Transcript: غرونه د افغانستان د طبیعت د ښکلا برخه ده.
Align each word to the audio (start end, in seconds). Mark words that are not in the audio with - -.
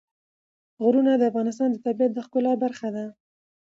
غرونه 0.83 1.11
د 1.17 1.23
افغانستان 1.31 1.69
د 1.71 1.77
طبیعت 1.85 2.11
د 2.13 2.17
ښکلا 2.25 2.53
برخه 2.63 2.87
ده. 2.95 3.05